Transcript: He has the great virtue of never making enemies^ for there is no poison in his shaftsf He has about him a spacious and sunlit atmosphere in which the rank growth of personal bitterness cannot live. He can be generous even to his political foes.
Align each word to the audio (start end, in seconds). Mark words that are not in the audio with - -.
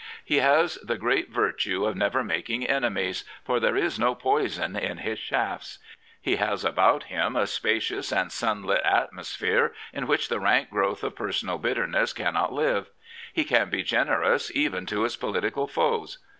He 0.25 0.37
has 0.37 0.79
the 0.81 0.97
great 0.97 1.29
virtue 1.29 1.85
of 1.85 1.95
never 1.95 2.23
making 2.23 2.65
enemies^ 2.65 3.23
for 3.45 3.59
there 3.59 3.77
is 3.77 3.99
no 3.99 4.15
poison 4.15 4.75
in 4.75 4.97
his 4.97 5.19
shaftsf 5.19 5.77
He 6.19 6.37
has 6.37 6.65
about 6.65 7.03
him 7.03 7.35
a 7.35 7.45
spacious 7.45 8.11
and 8.11 8.31
sunlit 8.31 8.81
atmosphere 8.83 9.75
in 9.93 10.07
which 10.07 10.27
the 10.27 10.39
rank 10.39 10.71
growth 10.71 11.03
of 11.03 11.15
personal 11.15 11.59
bitterness 11.59 12.13
cannot 12.13 12.51
live. 12.51 12.89
He 13.31 13.43
can 13.43 13.69
be 13.69 13.83
generous 13.83 14.49
even 14.55 14.87
to 14.87 15.03
his 15.03 15.15
political 15.17 15.67
foes. 15.67 16.17